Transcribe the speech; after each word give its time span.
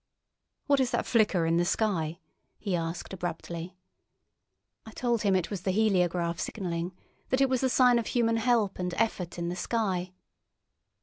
"What 0.65 0.79
is 0.79 0.89
that 0.89 1.05
flicker 1.05 1.45
in 1.45 1.57
the 1.57 1.63
sky?" 1.63 2.17
he 2.57 2.75
asked 2.75 3.13
abruptly. 3.13 3.77
I 4.83 4.89
told 4.93 5.21
him 5.21 5.35
it 5.35 5.51
was 5.51 5.61
the 5.61 5.69
heliograph 5.71 6.39
signalling—that 6.39 7.39
it 7.39 7.49
was 7.49 7.61
the 7.61 7.69
sign 7.69 7.99
of 7.99 8.07
human 8.07 8.37
help 8.37 8.79
and 8.79 8.95
effort 8.95 9.37
in 9.37 9.49
the 9.49 9.55
sky. 9.55 10.11